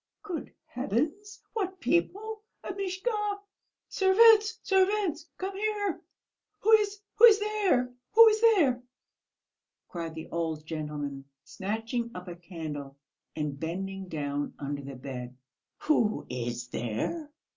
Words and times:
"Good 0.23 0.51
heavens, 0.65 1.43
what 1.53 1.79
people? 1.79 2.41
Amishka.... 2.63 3.39
Servants, 3.87 4.59
servants, 4.63 5.29
come 5.37 5.55
here! 5.55 6.01
Who 6.61 6.71
is 6.71 6.97
there, 7.39 7.93
who 8.13 8.27
is 8.29 8.41
there?" 8.41 8.81
cried 9.89 10.15
the 10.15 10.27
old 10.31 10.65
gentleman, 10.65 11.25
snatching 11.43 12.09
up 12.15 12.27
a 12.27 12.35
candle 12.35 12.97
and 13.35 13.59
bending 13.59 14.07
down 14.07 14.55
under 14.57 14.81
the 14.81 14.95
bed. 14.95 15.37
"Who 15.81 16.25
is 16.31 16.69
there?" 16.69 17.29